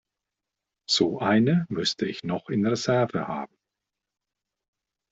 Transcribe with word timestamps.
So 0.89 1.19
eine 1.19 1.67
müsste 1.69 2.07
ich 2.07 2.23
noch 2.23 2.49
in 2.49 2.65
Reserve 2.65 3.27
haben. 3.27 3.55